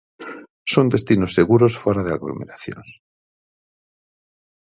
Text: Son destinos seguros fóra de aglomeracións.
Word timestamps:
Son 0.73 0.91
destinos 0.93 1.35
seguros 1.39 1.73
fóra 1.83 2.05
de 2.05 2.11
aglomeracións. 2.13 2.89